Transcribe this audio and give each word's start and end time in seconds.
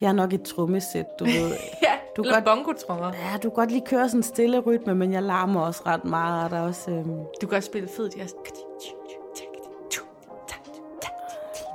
Jeg 0.00 0.08
er 0.08 0.12
nok 0.12 0.32
et 0.32 0.42
trommesæt, 0.42 1.06
du 1.18 1.24
ved. 1.24 1.50
Ja, 1.82 1.92
Du 2.16 2.22
eller 2.22 2.34
godt- 2.34 2.44
bongotrommer. 2.44 3.06
Ja, 3.14 3.32
du 3.36 3.40
kan 3.50 3.50
godt 3.50 3.70
lige 3.70 3.86
køre 3.86 4.08
sådan 4.08 4.18
en 4.18 4.22
stille 4.22 4.58
rytme, 4.58 4.94
men 4.94 5.12
jeg 5.12 5.22
larmer 5.22 5.60
også 5.60 5.82
ret 5.86 6.04
meget. 6.04 6.44
Og 6.44 6.50
der 6.50 6.56
er 6.56 6.60
også, 6.62 6.90
øhm, 6.90 7.18
Du 7.42 7.46
kan 7.46 7.56
også 7.56 7.66
spille 7.66 7.88
fed 7.96 8.10
jazz. 8.18 8.32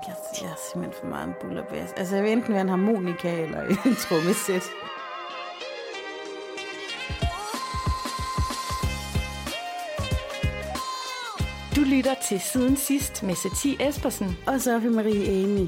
jeg, 0.07 0.15
jeg 0.41 0.49
er 0.49 0.55
simpelthen 0.71 0.99
for 1.01 1.07
meget 1.07 1.27
en 1.27 1.33
bullerbass. 1.41 1.93
Altså, 1.97 2.15
jeg 2.15 2.23
vil 2.23 2.31
enten 2.31 2.53
være 2.53 2.61
en 2.61 2.69
harmonika 2.69 3.41
eller 3.41 3.61
en 3.85 3.95
trommesæt. 3.95 4.63
Du 11.75 11.81
lytter 11.81 12.13
til 12.29 12.39
Siden 12.39 12.77
Sidst 12.77 13.23
med 13.23 13.35
Satie 13.35 13.87
Espersen. 13.89 14.37
Og 14.47 14.61
Sofie 14.61 14.89
Marie 14.89 15.43
Amy. 15.43 15.67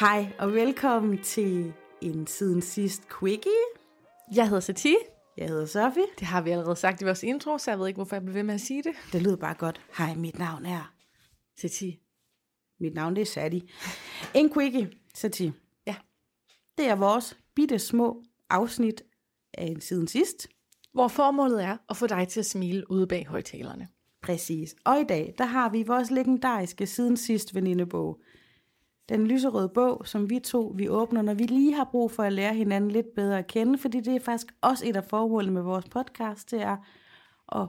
Hej, 0.00 0.32
og 0.38 0.52
velkommen 0.52 1.22
til 1.22 1.72
en 2.00 2.26
siden 2.26 2.62
sidst 2.62 3.02
quickie. 3.20 3.52
Jeg 4.34 4.48
hedder 4.48 4.60
Satie. 4.60 4.96
Jeg 5.36 5.48
hedder 5.48 5.66
Sofie. 5.66 6.02
Det 6.18 6.26
har 6.26 6.42
vi 6.42 6.50
allerede 6.50 6.76
sagt 6.76 7.02
i 7.02 7.04
vores 7.04 7.22
intro, 7.22 7.58
så 7.58 7.70
jeg 7.70 7.78
ved 7.78 7.86
ikke, 7.86 7.98
hvorfor 7.98 8.16
jeg 8.16 8.22
bliver 8.22 8.32
ved 8.32 8.42
med 8.42 8.54
at 8.54 8.60
sige 8.60 8.82
det. 8.82 8.92
Det 9.12 9.22
lyder 9.22 9.36
bare 9.36 9.54
godt. 9.54 9.80
Hej, 9.98 10.14
mit 10.14 10.38
navn 10.38 10.66
er... 10.66 10.94
Satie. 11.60 11.96
Mit 12.80 12.94
navn 12.94 13.16
det 13.16 13.22
er 13.22 13.26
Sati. 13.26 13.70
En 14.34 14.52
quickie, 14.52 14.90
Sati. 15.14 15.52
Ja. 15.86 15.94
Det 16.78 16.88
er 16.88 16.94
vores 16.94 17.38
bitte 17.54 17.78
små 17.78 18.22
afsnit 18.50 19.02
af 19.54 19.64
en 19.66 19.80
siden 19.80 20.08
sidst. 20.08 20.48
Hvor 20.92 21.08
formålet 21.08 21.64
er 21.64 21.76
at 21.90 21.96
få 21.96 22.06
dig 22.06 22.28
til 22.28 22.40
at 22.40 22.46
smile 22.46 22.90
ude 22.90 23.06
bag 23.06 23.26
højtalerne. 23.26 23.88
Præcis. 24.22 24.76
Og 24.84 25.00
i 25.00 25.04
dag, 25.04 25.34
der 25.38 25.44
har 25.44 25.68
vi 25.68 25.82
vores 25.82 26.10
legendariske 26.10 26.86
siden 26.86 27.16
sidst 27.16 27.54
venindebog. 27.54 28.20
Den 29.08 29.26
lyserøde 29.26 29.68
bog, 29.68 30.06
som 30.06 30.30
vi 30.30 30.38
to 30.38 30.72
vi 30.76 30.88
åbner, 30.88 31.22
når 31.22 31.34
vi 31.34 31.44
lige 31.44 31.74
har 31.74 31.88
brug 31.90 32.10
for 32.10 32.22
at 32.22 32.32
lære 32.32 32.54
hinanden 32.54 32.90
lidt 32.90 33.14
bedre 33.14 33.38
at 33.38 33.46
kende, 33.46 33.78
fordi 33.78 34.00
det 34.00 34.16
er 34.16 34.20
faktisk 34.20 34.54
også 34.60 34.86
et 34.88 34.96
af 34.96 35.04
formålene 35.04 35.52
med 35.52 35.62
vores 35.62 35.84
podcast, 35.88 36.50
det 36.50 36.62
er 36.62 36.76
at 37.52 37.68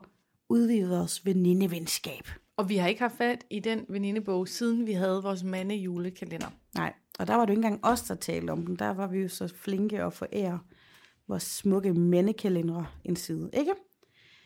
udvide 0.49 0.89
vores 0.89 1.25
venindevenskab. 1.25 2.27
Og 2.57 2.69
vi 2.69 2.77
har 2.77 2.87
ikke 2.87 3.01
haft 3.01 3.17
fat 3.17 3.45
i 3.49 3.59
den 3.59 3.85
venindebog, 3.89 4.47
siden 4.47 4.87
vi 4.87 4.91
havde 4.91 5.23
vores 5.23 5.43
mande 5.43 5.75
julekalender. 5.75 6.47
Nej, 6.75 6.93
og 7.19 7.27
der 7.27 7.35
var 7.35 7.45
det 7.45 7.53
jo 7.53 7.57
ikke 7.57 7.67
engang 7.67 7.85
os, 7.85 8.01
der 8.01 8.15
talte 8.15 8.51
om 8.51 8.65
den. 8.65 8.75
Der 8.75 8.89
var 8.89 9.07
vi 9.07 9.19
jo 9.19 9.27
så 9.27 9.47
flinke 9.47 10.03
at 10.03 10.13
forære 10.13 10.59
vores 11.27 11.43
smukke 11.43 11.93
mændekalendere 11.93 12.85
en 13.03 13.15
side, 13.15 13.49
ikke? 13.53 13.73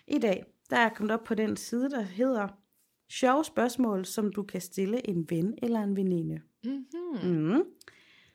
I 0.07 0.19
dag, 0.19 0.43
der 0.69 0.77
er 0.77 0.81
jeg 0.81 0.91
kommet 0.95 1.13
op 1.13 1.23
på 1.23 1.35
den 1.35 1.57
side, 1.57 1.89
der 1.89 2.01
hedder 2.01 2.47
sjove 3.19 3.45
spørgsmål, 3.45 4.05
som 4.05 4.33
du 4.33 4.43
kan 4.43 4.61
stille 4.61 5.09
en 5.09 5.29
ven 5.29 5.57
eller 5.61 5.79
en 5.79 5.95
veninde. 5.95 6.41
Mm-hmm. 6.63 7.29
Mm. 7.31 7.63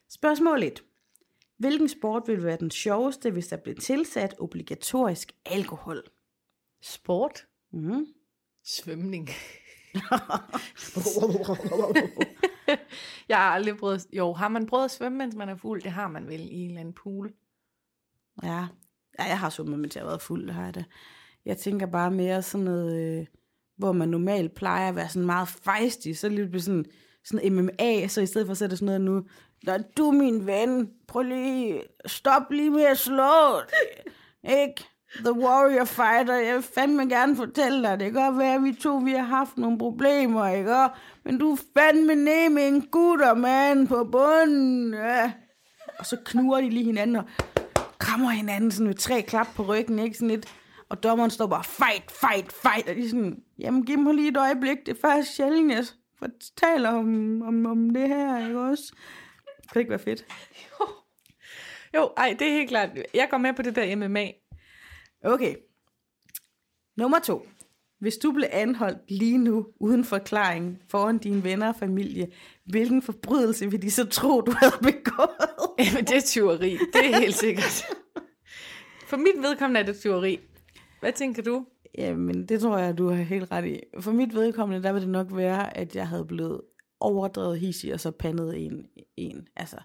Spørgsmål 0.09 0.63
1. 0.63 0.83
Hvilken 1.57 1.89
sport 1.89 2.23
vil 2.27 2.43
være 2.43 2.57
den 2.57 2.71
sjoveste, 2.71 3.31
hvis 3.31 3.47
der 3.47 3.57
blev 3.57 3.75
tilsat 3.75 4.35
obligatorisk 4.39 5.31
alkohol? 5.45 6.03
Sport. 6.81 7.47
Mm. 7.71 8.05
Svømning. 8.63 9.29
Jeg 13.29 13.37
har 13.37 13.51
aldrig 13.51 13.77
prøvet... 13.77 14.07
Jo, 14.13 14.33
har 14.33 14.47
man 14.47 14.65
prøvet 14.65 14.85
at 14.85 14.91
svømme, 14.91 15.17
mens 15.17 15.35
man 15.35 15.49
er 15.49 15.55
fuld? 15.55 15.81
Det 15.81 15.91
har 15.91 16.07
man 16.07 16.27
vel 16.27 16.39
i 16.51 16.55
en 16.55 16.69
eller 16.69 16.79
anden 16.79 16.93
pool. 16.93 17.33
Ja. 18.43 18.67
ja, 19.19 19.23
jeg 19.23 19.39
har 19.39 19.49
svømmet, 19.49 19.79
mens 19.79 19.95
jeg 19.95 20.01
har 20.01 20.07
været 20.07 20.21
fuld, 20.21 20.49
har 20.49 20.63
jeg 20.63 20.75
det. 20.75 20.85
Jeg 21.45 21.57
tænker 21.57 21.85
bare 21.85 22.11
mere 22.11 22.41
sådan 22.41 22.65
noget, 22.65 23.19
øh, 23.19 23.27
hvor 23.79 23.91
man 23.91 24.09
normalt 24.09 24.55
plejer 24.55 24.89
at 24.89 24.95
være 24.95 25.09
sådan 25.09 25.25
meget 25.25 25.47
fejstig, 25.47 26.17
så 26.17 26.29
lige 26.29 26.47
bliver 26.47 26.61
sådan, 26.61 26.85
sådan 27.25 27.53
MMA, 27.53 28.07
så 28.07 28.21
i 28.21 28.25
stedet 28.25 28.47
for 28.47 28.51
at 28.51 28.57
sætte 28.57 28.77
sådan 28.77 28.85
noget 28.85 29.01
nu, 29.01 29.23
Nå, 29.63 29.73
du 29.97 30.07
er 30.07 30.11
min 30.11 30.45
ven, 30.45 30.89
prøv 31.07 31.21
lige, 31.21 31.81
stop 32.05 32.51
lige 32.51 32.69
med 32.69 32.83
at 32.83 32.97
slå, 32.97 33.61
ikke? 34.43 34.83
The 35.25 35.33
Warrior 35.33 35.85
Fighter, 35.85 36.35
jeg 36.35 36.55
vil 36.55 36.63
fandme 36.63 37.09
gerne 37.09 37.35
fortælle 37.35 37.83
dig, 37.83 37.99
det 37.99 38.11
kan 38.11 38.23
godt 38.23 38.37
være, 38.37 38.55
at 38.55 38.63
vi 38.63 38.73
to 38.73 38.95
vi 38.95 39.11
har 39.11 39.25
haft 39.25 39.57
nogle 39.57 39.77
problemer, 39.77 40.47
ikke? 40.47 40.87
Men 41.25 41.37
du 41.37 41.51
er 41.51 41.57
fandme 41.77 42.15
nemme 42.15 42.67
en 42.67 42.81
gutter, 42.81 43.33
mand, 43.33 43.87
på 43.87 44.03
bunden, 44.11 44.93
ja. 44.93 45.31
Og 45.99 46.05
så 46.05 46.17
knurrer 46.25 46.61
de 46.61 46.69
lige 46.69 46.85
hinanden 46.85 47.15
og 47.15 47.23
krammer 47.99 48.29
hinanden 48.29 48.71
sådan 48.71 48.87
med 48.87 48.95
tre 48.95 49.21
klap 49.21 49.47
på 49.55 49.63
ryggen, 49.63 49.99
ikke? 49.99 50.17
Sådan 50.17 50.27
lidt. 50.27 50.47
Og 50.89 51.03
dommeren 51.03 51.31
står 51.31 51.47
bare, 51.47 51.63
fight, 51.63 52.11
fight, 52.11 52.53
fight. 52.53 52.89
Og 52.89 52.95
de 52.95 53.05
er 53.05 53.09
sådan, 53.09 53.43
jamen 53.59 53.85
giv 53.85 53.97
mig 53.99 54.15
lige 54.15 54.29
et 54.29 54.37
øjeblik, 54.37 54.77
det 54.85 54.95
er 54.95 55.01
faktisk 55.01 55.35
sjældent, 55.35 55.71
jeg 55.71 55.85
fortæller 56.19 56.89
om, 56.89 57.41
om, 57.41 57.65
om 57.65 57.89
det 57.89 58.07
her, 58.07 58.47
ikke 58.47 58.59
også? 58.59 58.93
Kan 59.61 59.73
det 59.73 59.79
ikke 59.79 59.89
være 59.89 59.99
fedt? 59.99 60.25
Jo, 61.95 62.11
ej, 62.17 62.35
det 62.39 62.47
er 62.47 62.51
helt 62.51 62.69
klart. 62.69 62.89
Jeg 63.13 63.27
går 63.31 63.37
med 63.37 63.53
på 63.53 63.61
det 63.61 63.75
der 63.75 63.95
MMA. 63.95 64.27
Okay. 65.23 65.55
Nummer 66.97 67.19
to. 67.19 67.47
Hvis 67.99 68.17
du 68.17 68.31
blev 68.31 68.47
anholdt 68.51 69.11
lige 69.11 69.37
nu, 69.37 69.67
uden 69.79 70.03
forklaring, 70.03 70.81
foran 70.89 71.17
dine 71.17 71.43
venner 71.43 71.67
og 71.67 71.75
familie, 71.75 72.31
hvilken 72.65 73.01
forbrydelse 73.01 73.71
vil 73.71 73.81
de 73.81 73.91
så 73.91 74.05
tro, 74.05 74.41
du 74.41 74.51
havde 74.51 74.73
begået? 74.81 75.49
Jamen, 75.85 76.05
det 76.05 76.17
er 76.17 76.21
tyveri. 76.21 76.77
Det 76.93 77.09
er 77.09 77.19
helt 77.19 77.35
sikkert. 77.35 77.85
For 79.07 79.17
mit 79.17 79.35
vedkommende 79.37 79.79
er 79.79 79.85
det 79.85 79.99
tyveri. 79.99 80.39
Hvad 80.99 81.13
tænker 81.13 81.43
du? 81.43 81.65
Jamen, 81.97 82.45
det 82.45 82.61
tror 82.61 82.77
jeg, 82.77 82.97
du 82.97 83.09
har 83.09 83.23
helt 83.23 83.51
ret 83.51 83.65
i. 83.65 83.79
For 83.99 84.11
mit 84.11 84.35
vedkommende, 84.35 84.83
der 84.83 84.93
vil 84.93 85.01
det 85.01 85.09
nok 85.09 85.27
være, 85.31 85.77
at 85.77 85.95
jeg 85.95 86.07
havde 86.07 86.25
blevet 86.25 86.61
overdrevet 86.99 87.59
hissig, 87.59 87.93
og 87.93 87.99
så 87.99 88.11
pandet 88.11 88.65
en, 88.65 88.85
en, 89.17 89.47
altså 89.55 89.77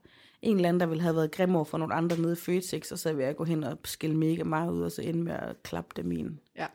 en 0.43 0.57
eller 0.57 0.69
anden, 0.69 0.81
der 0.81 0.87
ville 0.87 1.03
have 1.03 1.17
været 1.17 1.33
grim 1.33 1.57
over 1.57 1.65
for 1.65 1.79
nogle 1.79 1.95
andre 1.95 2.19
nede 2.21 2.33
i 2.33 2.37
Føtex, 2.37 2.93
og 2.93 2.99
så 2.99 3.13
vil 3.13 3.25
jeg 3.25 3.37
gå 3.37 3.45
hen 3.45 3.65
og 3.65 3.79
skille 3.85 4.17
mega 4.17 4.45
meget 4.45 4.73
ud, 4.73 4.83
og 4.83 4.93
så 4.93 5.03
ende 5.03 5.25
med 5.25 5.33
at 5.33 5.63
klappe 5.63 6.03
dem 6.03 6.13
en. 6.13 6.41
Ja. 6.57 6.67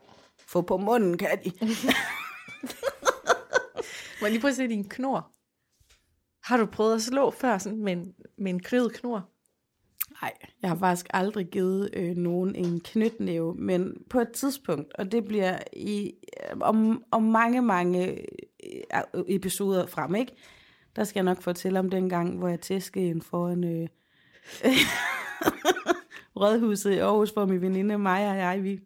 Få 0.48 0.62
på 0.62 0.78
munden, 0.78 1.18
kan 1.18 1.40
de. 1.46 1.52
Må 4.22 4.26
jeg 4.26 4.32
lige 4.32 4.42
prøve 4.42 4.50
at 4.50 4.56
se 4.56 4.68
din 4.68 4.90
knor? 4.90 5.32
Har 6.44 6.58
du 6.58 6.66
prøvet 6.66 6.96
at 6.96 7.02
slå 7.02 7.32
før 7.32 7.58
sådan 7.58 7.84
med 7.84 7.94
en, 7.94 8.14
med 8.38 8.52
en 8.52 8.60
krydet 8.60 8.94
knor? 8.94 9.30
Nej, 10.22 10.34
jeg 10.62 10.70
har 10.70 10.78
faktisk 10.78 11.08
aldrig 11.14 11.48
givet 11.48 11.90
øh, 11.94 12.16
nogen 12.18 12.56
en 12.56 12.80
knytnæve, 12.80 13.56
men 13.56 14.04
på 14.10 14.20
et 14.20 14.32
tidspunkt, 14.32 14.94
og 14.94 15.12
det 15.12 15.26
bliver 15.26 15.58
i 15.74 16.14
øh, 16.52 16.58
om, 16.62 17.04
om 17.12 17.24
mange, 17.24 17.62
mange 17.62 18.12
øh, 18.12 19.24
episoder 19.28 19.88
frem, 19.88 20.16
ikke? 20.16 20.32
Der 20.96 21.04
skal 21.04 21.20
jeg 21.20 21.26
nok 21.26 21.42
fortælle 21.42 21.80
om 21.80 21.90
den 21.90 22.10
gang, 22.10 22.38
hvor 22.38 22.48
jeg 22.48 22.60
tæskede 22.60 23.06
en 23.06 23.22
foran 23.22 23.64
øh, 23.64 23.88
rådhuset 26.40 26.92
i 26.92 26.98
Aarhus, 26.98 27.30
hvor 27.30 27.46
min 27.46 27.62
veninde 27.62 27.98
Maja 27.98 28.32
og 28.32 28.38
jeg, 28.38 28.64
vi 28.64 28.80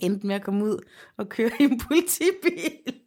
endte 0.00 0.26
med 0.26 0.34
at 0.34 0.42
komme 0.42 0.64
ud 0.64 0.78
og 1.16 1.28
køre 1.28 1.50
i 1.60 1.62
en 1.62 1.80
politibil. 1.88 3.00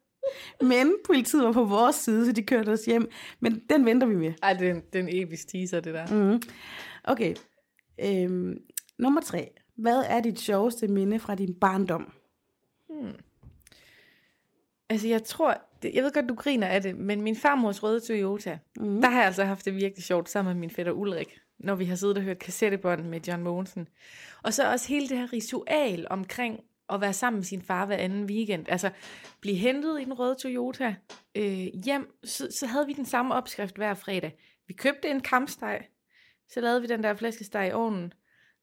Men 0.60 0.94
politiet 1.06 1.44
var 1.44 1.52
på 1.52 1.64
vores 1.64 1.96
side, 1.96 2.26
så 2.26 2.32
de 2.32 2.42
kørte 2.42 2.70
os 2.70 2.84
hjem. 2.84 3.10
Men 3.40 3.62
den 3.70 3.86
venter 3.86 4.06
vi 4.06 4.16
med. 4.16 4.32
Ej, 4.42 4.52
det 4.52 4.68
er 4.68 4.74
en, 4.74 4.82
det 4.92 4.98
er 4.98 5.02
en 5.02 5.22
episk 5.22 5.48
teaser, 5.48 5.80
det 5.80 5.94
der. 5.94 6.06
Mm. 6.06 6.42
Okay. 7.08 7.34
Øhm, 8.04 8.58
nummer 8.98 9.20
tre. 9.20 9.50
Hvad 9.76 10.04
er 10.08 10.20
dit 10.20 10.40
sjoveste 10.40 10.88
minde 10.88 11.18
fra 11.18 11.34
din 11.34 11.54
barndom? 11.54 12.12
Altså, 14.90 15.08
jeg 15.08 15.24
tror, 15.24 15.62
det, 15.82 15.94
jeg 15.94 16.04
ved 16.04 16.12
godt, 16.12 16.28
du 16.28 16.34
griner 16.34 16.66
af 16.66 16.82
det, 16.82 16.96
men 16.96 17.22
min 17.22 17.36
farmors 17.36 17.82
røde 17.82 18.00
Toyota, 18.00 18.58
mm. 18.76 19.00
der 19.00 19.08
har 19.08 19.18
jeg 19.18 19.26
altså 19.26 19.44
haft 19.44 19.64
det 19.64 19.74
virkelig 19.74 20.04
sjovt 20.04 20.28
sammen 20.28 20.54
med 20.54 20.60
min 20.60 20.70
fætter 20.70 20.92
Ulrik, 20.92 21.40
når 21.58 21.74
vi 21.74 21.84
har 21.84 21.96
siddet 21.96 22.16
og 22.16 22.22
hørt 22.22 22.38
kassettebånd 22.38 23.04
med 23.04 23.20
John 23.20 23.42
Mogensen. 23.42 23.88
Og 24.42 24.54
så 24.54 24.72
også 24.72 24.88
hele 24.88 25.08
det 25.08 25.16
her 25.16 25.32
ritual 25.32 26.06
omkring 26.10 26.60
at 26.88 27.00
være 27.00 27.12
sammen 27.12 27.38
med 27.38 27.44
sin 27.44 27.62
far 27.62 27.86
hver 27.86 27.96
anden 27.96 28.24
weekend. 28.24 28.66
Altså, 28.68 28.90
blive 29.40 29.56
hentet 29.56 30.00
i 30.00 30.04
den 30.04 30.12
røde 30.12 30.34
Toyota 30.34 30.94
øh, 31.34 31.66
hjem, 31.84 32.18
så, 32.24 32.48
så 32.50 32.66
havde 32.66 32.86
vi 32.86 32.92
den 32.92 33.06
samme 33.06 33.34
opskrift 33.34 33.76
hver 33.76 33.94
fredag. 33.94 34.38
Vi 34.66 34.72
købte 34.74 35.08
en 35.08 35.20
kampsteg, 35.20 35.80
så 36.48 36.60
lavede 36.60 36.80
vi 36.80 36.86
den 36.86 37.02
der 37.02 37.14
flæskesteg 37.14 37.68
i 37.68 37.72
ovnen, 37.72 38.12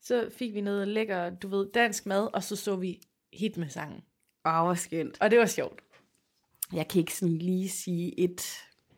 så 0.02 0.30
fik 0.38 0.54
vi 0.54 0.62
noget 0.62 0.88
lækker, 0.88 1.30
du 1.30 1.48
ved, 1.48 1.68
dansk 1.74 2.06
mad, 2.06 2.28
og 2.34 2.44
så 2.44 2.56
så 2.56 2.76
vi 2.76 3.02
hit 3.34 3.58
med 3.58 3.70
sangen. 3.70 4.02
Åh, 4.46 4.64
hvor 4.64 4.74
skønt. 4.74 5.18
Og 5.22 5.32
det 5.32 5.40
var 5.40 5.46
sjovt. 5.46 5.82
Jeg 6.74 6.88
kan 6.88 7.00
ikke 7.00 7.16
sådan 7.16 7.38
lige 7.38 7.70
sige 7.70 8.20
et 8.20 8.42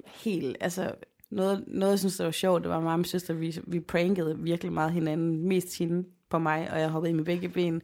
helt, 0.06 0.58
altså 0.60 0.96
noget, 1.30 1.64
noget 1.68 1.92
jeg 1.92 2.00
synes, 2.00 2.18
der 2.18 2.24
var 2.24 2.32
sjovt, 2.32 2.64
det 2.64 2.70
var 2.70 2.80
mig 2.80 2.94
og 2.94 3.00
min 3.00 3.06
søster, 3.06 3.34
vi, 3.34 3.60
vi 3.68 3.80
prankede 3.80 4.40
virkelig 4.40 4.74
meget 4.74 4.92
hinanden, 4.92 5.48
mest 5.48 5.78
hende 5.78 6.08
på 6.30 6.40
mig, 6.40 6.72
og 6.72 6.80
jeg 6.80 6.90
hoppede 6.90 7.12
i 7.12 7.16
med 7.16 7.26
begge 7.26 7.50
ben. 7.50 7.82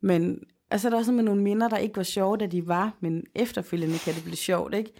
Men 0.00 0.44
altså, 0.70 0.88
der 0.88 0.94
er 0.94 0.98
også 0.98 1.12
med 1.12 1.24
nogle 1.24 1.42
minder, 1.42 1.68
der 1.68 1.76
ikke 1.76 1.96
var 1.96 2.02
sjove, 2.02 2.36
da 2.36 2.46
de 2.46 2.66
var, 2.66 2.96
men 3.00 3.24
efterfølgende 3.34 3.98
kan 3.98 4.14
det 4.14 4.22
blive 4.22 4.36
sjovt, 4.36 4.74
ikke? 4.74 4.92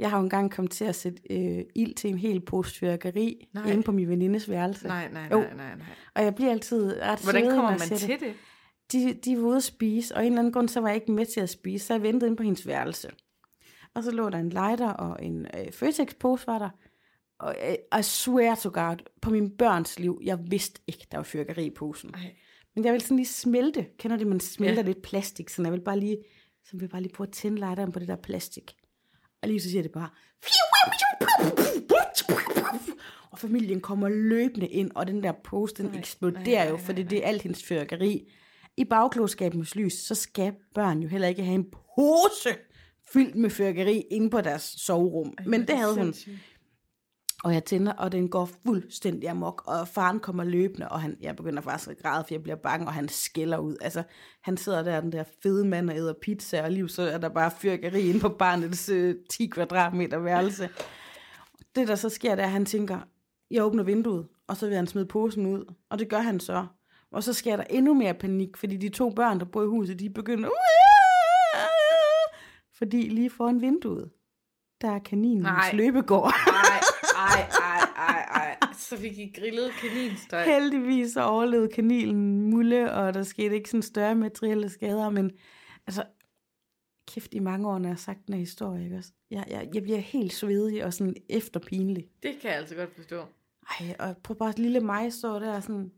Jeg 0.00 0.10
har 0.10 0.16
jo 0.18 0.22
engang 0.22 0.50
kommet 0.50 0.72
til 0.72 0.84
at 0.84 0.94
sætte 0.94 1.22
øh, 1.30 1.64
ild 1.74 1.94
til 1.94 2.10
en 2.10 2.18
hel 2.18 2.40
pose 2.40 2.78
fyrkeri 2.78 3.48
Nej. 3.54 3.70
inde 3.70 3.82
på 3.82 3.92
min 3.92 4.08
venindes 4.08 4.48
værelse. 4.48 4.86
Nej, 4.86 5.08
nej, 5.12 5.28
nej, 5.28 5.54
nej, 5.54 5.76
nej. 5.76 5.86
Og 6.14 6.24
jeg 6.24 6.34
bliver 6.34 6.50
altid 6.50 7.00
ret 7.00 7.22
Hvordan 7.22 7.50
kommer 7.50 7.70
man 7.70 7.78
til 7.78 8.20
det? 8.20 8.34
de, 8.92 9.14
de 9.14 9.36
var 9.36 9.48
ude 9.48 9.56
at 9.56 9.62
spise, 9.62 10.14
og 10.14 10.20
af 10.20 10.26
en 10.26 10.32
eller 10.32 10.38
anden 10.38 10.52
grund, 10.52 10.68
så 10.68 10.80
var 10.80 10.88
jeg 10.88 10.94
ikke 10.94 11.12
med 11.12 11.26
til 11.26 11.40
at 11.40 11.50
spise, 11.50 11.86
så 11.86 11.94
jeg 11.94 12.02
ventede 12.02 12.26
inde 12.26 12.36
på 12.36 12.42
hendes 12.42 12.66
værelse. 12.66 13.10
Og 13.94 14.04
så 14.04 14.10
lå 14.10 14.30
der 14.30 14.38
en 14.38 14.48
lighter 14.48 14.90
og 14.90 15.24
en 15.24 15.46
øh, 15.46 15.72
Føtex-pose 15.72 16.46
var 16.46 16.58
der. 16.58 16.70
Og 17.38 17.56
øh, 17.68 18.00
I 18.00 18.02
swear 18.02 18.54
to 18.54 18.70
God, 18.72 18.96
på 19.22 19.30
min 19.30 19.50
børns 19.50 19.98
liv, 19.98 20.20
jeg 20.24 20.38
vidste 20.50 20.80
ikke, 20.86 21.06
der 21.10 21.18
var 21.18 21.24
fyrkeri 21.24 21.66
i 21.66 21.74
posen. 21.74 22.10
Ej. 22.14 22.36
Men 22.74 22.84
jeg 22.84 22.92
ville 22.92 23.04
sådan 23.04 23.16
lige 23.16 23.26
smelte. 23.26 23.86
Kender 23.98 24.16
det, 24.16 24.26
man 24.26 24.40
smelter 24.40 24.82
ja. 24.82 24.86
lidt 24.86 25.02
plastik, 25.02 25.48
så 25.48 25.62
jeg 25.62 25.72
vil 25.72 25.80
bare 25.80 26.00
lige, 26.00 26.18
så 26.64 26.72
vil 26.72 26.80
jeg 26.80 26.90
bare 26.90 27.02
lige 27.02 27.12
prøve 27.12 27.26
at 27.26 27.32
tænde 27.32 27.58
lighteren 27.58 27.92
på 27.92 27.98
det 27.98 28.08
der 28.08 28.16
plastik. 28.16 28.76
Og 29.42 29.48
lige 29.48 29.60
så 29.60 29.70
siger 29.70 29.82
det 29.82 29.92
bare, 29.92 30.08
og 33.30 33.38
familien 33.38 33.80
kommer 33.80 34.08
løbende 34.08 34.66
ind, 34.66 34.90
og 34.94 35.06
den 35.06 35.22
der 35.22 35.32
pose, 35.44 35.74
den 35.74 35.94
eksploderer 35.94 36.44
nej, 36.44 36.54
nej, 36.54 36.68
jo, 36.68 36.76
nej, 36.76 36.84
for 36.84 36.92
det, 36.92 37.12
er 37.12 37.26
alt 37.26 37.42
hendes 37.42 37.64
fyrkeri. 37.64 38.32
I 38.76 38.84
bagklodskabens 38.84 39.74
lys, 39.74 39.92
så 39.92 40.14
skal 40.14 40.52
børn 40.74 41.02
jo 41.02 41.08
heller 41.08 41.28
ikke 41.28 41.44
have 41.44 41.54
en 41.54 41.64
pose 41.64 42.56
fyldt 43.12 43.34
med 43.34 43.50
fyrkeri 43.50 44.04
inde 44.10 44.30
på 44.30 44.40
deres 44.40 44.62
soverum. 44.62 45.34
Men 45.46 45.66
det 45.66 45.76
havde 45.76 45.94
hun. 45.94 46.14
Og 47.44 47.54
jeg 47.54 47.64
tænder, 47.64 47.92
og 47.92 48.12
den 48.12 48.28
går 48.28 48.48
fuldstændig 48.66 49.28
amok, 49.28 49.62
og 49.66 49.88
faren 49.88 50.20
kommer 50.20 50.44
løbende, 50.44 50.88
og 50.88 51.00
han, 51.00 51.16
jeg 51.20 51.36
begynder 51.36 51.62
faktisk 51.62 51.90
at 51.90 51.98
græde, 52.02 52.24
for 52.24 52.34
jeg 52.34 52.42
bliver 52.42 52.56
bange, 52.56 52.86
og 52.86 52.92
han 52.92 53.08
skælder 53.08 53.58
ud. 53.58 53.76
Altså, 53.80 54.02
han 54.42 54.56
sidder 54.56 54.82
der, 54.82 55.00
den 55.00 55.12
der 55.12 55.24
fede 55.42 55.64
mand, 55.64 55.90
og 55.90 55.96
æder 55.96 56.14
pizza, 56.22 56.62
og 56.62 56.70
lige 56.70 56.88
så 56.88 57.02
er 57.02 57.18
der 57.18 57.28
bare 57.28 57.50
fyrkeri 57.50 58.08
inde 58.08 58.20
på 58.20 58.28
barnets 58.28 58.88
øh, 58.88 59.14
10 59.30 59.46
kvadratmeter 59.46 60.18
værelse. 60.18 60.68
Det, 61.74 61.88
der 61.88 61.94
så 61.94 62.08
sker, 62.08 62.34
det 62.34 62.42
er, 62.42 62.46
at 62.46 62.52
han 62.52 62.64
tænker, 62.66 62.98
jeg 63.50 63.64
åbner 63.64 63.82
vinduet, 63.82 64.26
og 64.46 64.56
så 64.56 64.66
vil 64.66 64.76
han 64.76 64.86
smide 64.86 65.06
posen 65.06 65.46
ud, 65.46 65.74
og 65.90 65.98
det 65.98 66.08
gør 66.08 66.20
han 66.20 66.40
så. 66.40 66.66
Og 67.12 67.22
så 67.22 67.32
sker 67.32 67.56
der 67.56 67.64
endnu 67.70 67.94
mere 67.94 68.14
panik, 68.14 68.56
fordi 68.56 68.76
de 68.76 68.88
to 68.88 69.10
børn, 69.10 69.38
der 69.38 69.44
bor 69.44 69.62
i 69.62 69.66
huset, 69.66 69.98
de 69.98 70.10
begynder, 70.10 70.48
fordi 72.78 73.08
lige 73.08 73.30
foran 73.30 73.60
vinduet, 73.60 74.10
der 74.80 74.90
er 74.90 74.98
kaninens 74.98 75.42
Nej. 75.42 75.70
løbegård. 75.72 76.32
Ej, 76.46 76.79
ej, 77.20 77.48
ej, 77.60 77.80
ej, 77.96 78.56
ej. 78.60 78.68
Så 78.78 78.96
fik 78.96 79.18
I 79.18 79.32
grillet 79.40 79.70
kaninstøj. 79.80 80.44
Heldigvis 80.44 81.16
overlevede 81.16 81.68
kaninen 81.68 82.50
mulle, 82.50 82.92
og 82.92 83.14
der 83.14 83.22
skete 83.22 83.54
ikke 83.54 83.70
sådan 83.70 83.82
større 83.82 84.14
materielle 84.14 84.68
skader, 84.68 85.10
men 85.10 85.30
altså, 85.86 86.04
kæft 87.08 87.34
i 87.34 87.38
mange 87.38 87.68
år, 87.68 87.78
når 87.78 87.88
jeg 87.88 87.94
har 87.94 88.00
sagt 88.00 88.26
den 88.26 88.34
her 88.34 88.40
historie, 88.40 88.84
ikke 88.84 88.96
også? 88.96 89.10
Jeg, 89.30 89.44
jeg, 89.50 89.68
jeg 89.74 89.82
bliver 89.82 89.98
helt 89.98 90.32
svedig 90.32 90.84
og 90.84 90.92
sådan 90.92 91.14
efterpinlig. 91.28 92.08
Det 92.22 92.38
kan 92.40 92.50
jeg 92.50 92.58
altså 92.58 92.74
godt 92.74 92.94
forstå. 92.96 93.24
Ej, 93.80 93.96
og 93.98 94.16
prøv 94.16 94.36
bare, 94.36 94.52
lille 94.56 94.80
mig 94.80 95.12
står 95.12 95.38
der 95.38 95.54
og 95.54 95.62
sådan... 95.62 95.90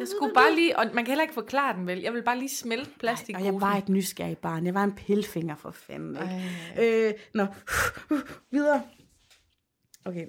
Jeg 0.00 0.08
skulle 0.08 0.34
bare 0.34 0.54
lige, 0.54 0.78
og 0.78 0.84
man 0.94 1.04
kan 1.04 1.06
heller 1.06 1.22
ikke 1.22 1.34
forklare 1.34 1.76
den 1.76 1.86
vel. 1.86 2.00
Jeg 2.00 2.12
vil 2.12 2.22
bare 2.22 2.38
lige 2.38 2.48
smelte 2.48 2.90
plastik. 2.98 3.36
og 3.36 3.44
jeg 3.44 3.60
var 3.60 3.74
et 3.74 3.88
nysgerrig 3.88 4.38
barn. 4.38 4.66
Jeg 4.66 4.74
var 4.74 4.84
en 4.84 4.92
pilfinger 4.92 5.56
for 5.56 5.70
fanden, 5.70 6.16
ikke? 6.16 7.08
Øh, 7.08 7.14
nå, 7.34 7.46
videre. 8.50 8.82
Okay. 10.04 10.26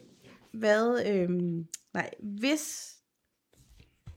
Hvad, 0.52 1.06
øhm, 1.08 1.68
nej, 1.94 2.10
hvis, 2.20 2.96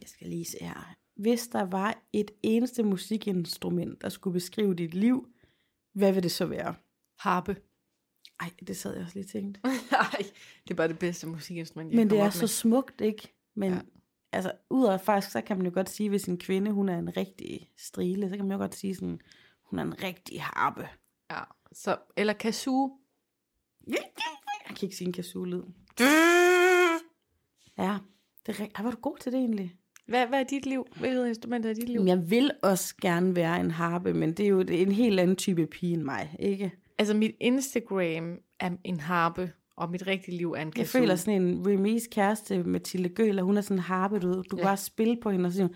jeg 0.01 0.09
skal 0.09 0.27
lige 0.29 0.45
se 0.45 0.57
her. 0.61 0.95
Hvis 1.17 1.49
der 1.49 1.63
var 1.63 2.03
et 2.13 2.31
eneste 2.43 2.83
musikinstrument, 2.83 4.03
der 4.03 4.09
skulle 4.09 4.35
beskrive 4.35 4.75
dit 4.75 4.95
liv, 4.95 5.29
hvad 5.93 6.13
vil 6.13 6.23
det 6.23 6.33
så 6.33 6.47
være? 6.47 6.75
Harpe. 7.19 7.57
Ej, 8.41 8.51
det 8.69 8.77
sad 8.77 8.95
jeg 8.95 9.03
også 9.05 9.19
lige 9.19 9.29
tænkt. 9.29 9.61
Nej, 9.93 10.23
det 10.65 10.71
er 10.71 10.75
bare 10.75 10.89
det 10.89 10.99
bedste 10.99 11.27
musikinstrument, 11.27 11.91
jeg 11.91 11.97
Men 11.97 12.11
det 12.11 12.19
er 12.21 12.31
så 12.31 12.43
med. 12.43 12.49
smukt, 12.49 13.01
ikke? 13.01 13.35
Men 13.55 13.73
Ja. 13.73 13.81
altså, 14.33 14.53
udover 14.71 14.99
faktisk, 14.99 15.33
så 15.33 15.41
kan 15.41 15.57
man 15.57 15.67
jo 15.67 15.73
godt 15.75 15.91
sige, 15.91 16.09
hvis 16.09 16.25
en 16.25 16.39
kvinde, 16.39 16.71
hun 16.71 16.89
er 16.89 16.99
en 16.99 17.17
rigtig 17.17 17.71
strile, 17.79 18.29
så 18.29 18.37
kan 18.37 18.45
man 18.45 18.53
jo 18.53 18.59
godt 18.59 18.75
sige 18.75 18.95
sådan, 18.95 19.21
hun 19.63 19.79
er 19.79 19.83
en 19.83 20.03
rigtig 20.03 20.43
harpe. 20.43 20.89
Ja, 21.31 21.41
så, 21.73 21.99
eller 22.17 22.33
kazoo. 22.33 22.99
Jeg 24.69 24.77
kan 24.77 24.87
ikke 24.87 24.97
sige 24.97 25.07
en 25.09 25.13
kazoo-lyd. 25.13 25.63
Ja, 27.79 27.97
det 28.47 28.55
er 28.55 28.61
rigtigt. 28.61 28.85
Var 28.85 28.91
du 28.91 28.97
god 29.03 29.17
til 29.21 29.33
det 29.33 29.39
egentlig? 29.39 29.75
Hvad, 30.07 30.27
hvad 30.27 30.41
er 30.41 30.45
dit 30.45 30.67
liv? 30.67 30.87
Hvilket 30.99 31.29
instrument 31.29 31.67
er 31.67 31.73
dit 31.75 31.89
liv? 31.89 32.01
Jeg 32.07 32.31
vil 32.31 32.51
også 32.63 32.95
gerne 33.03 33.37
være 33.37 33.61
en 33.61 33.71
harpe, 33.71 34.15
men 34.15 34.33
det 34.33 34.45
er 34.45 34.49
jo 34.49 34.61
en 34.61 34.93
helt 34.93 35.21
anden 35.21 35.37
type 35.37 35.67
pige 35.67 35.93
end 35.95 36.03
mig, 36.03 36.37
ikke? 36.39 36.73
Altså, 36.99 37.15
mit 37.15 37.33
Instagram 37.41 38.37
er 38.61 38.71
en 38.85 39.01
harpe, 39.01 39.53
og 39.77 39.91
mit 39.91 40.07
rigtige 40.07 40.37
liv 40.37 40.53
er 40.53 40.61
en 40.63 40.67
Jeg 40.69 40.73
kazoo. 40.75 41.01
føler 41.01 41.17
sådan 41.17 41.43
en 41.43 41.67
Remis 41.67 42.07
kæreste, 42.13 42.63
Mathilde 42.63 43.09
Gøler, 43.09 43.43
hun 43.43 43.57
er 43.57 43.61
sådan 43.61 43.77
en 43.77 43.83
harpe, 43.83 44.19
du, 44.19 44.33
du 44.33 44.37
Ja. 44.39 44.43
kan 44.57 44.59
bare 44.59 44.77
spille 44.77 45.17
på 45.23 45.31
hende 45.31 45.47
og 45.47 45.53
sige, 45.53 45.69